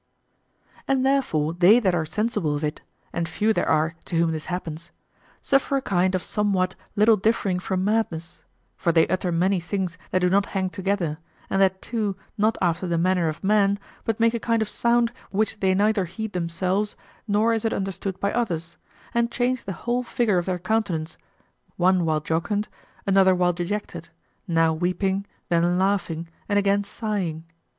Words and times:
And 0.87 1.05
therefore 1.05 1.53
they 1.53 1.79
that 1.79 1.93
are 1.93 2.07
sensible 2.07 2.55
of 2.55 2.63
it, 2.63 2.81
and 3.13 3.29
few 3.29 3.53
there 3.53 3.69
are 3.69 3.93
to 4.05 4.15
whom 4.15 4.31
this 4.31 4.45
happens, 4.47 4.89
suffer 5.43 5.77
a 5.77 5.81
kind 5.83 6.15
of 6.15 6.23
somewhat 6.23 6.73
little 6.95 7.17
differing 7.17 7.59
from 7.59 7.83
madness; 7.85 8.41
for 8.75 8.91
they 8.91 9.07
utter 9.09 9.31
many 9.31 9.59
things 9.59 9.99
that 10.09 10.17
do 10.21 10.27
not 10.31 10.47
hang 10.57 10.71
together, 10.71 11.19
and 11.51 11.61
that 11.61 11.83
too 11.83 12.15
not 12.35 12.57
after 12.63 12.87
the 12.87 12.97
manner 12.97 13.27
of 13.27 13.43
men 13.43 13.77
but 14.03 14.19
make 14.19 14.33
a 14.33 14.39
kind 14.39 14.63
of 14.63 14.69
sound 14.69 15.11
which 15.29 15.59
they 15.59 15.75
neither 15.75 16.05
heed 16.05 16.33
themselves, 16.33 16.95
nor 17.27 17.53
is 17.53 17.63
it 17.63 17.71
understood 17.71 18.19
by 18.19 18.33
others, 18.33 18.77
and 19.13 19.29
change 19.31 19.65
the 19.65 19.73
whole 19.85 20.01
figure 20.01 20.39
of 20.39 20.47
their 20.47 20.57
countenance, 20.57 21.15
one 21.77 22.05
while 22.05 22.21
jocund, 22.21 22.67
another 23.05 23.35
while 23.35 23.53
dejected, 23.53 24.09
now 24.47 24.73
weeping, 24.73 25.27
then 25.49 25.77
laughing, 25.77 26.27
and 26.49 26.57
again 26.57 26.83
sighing. 26.83 27.43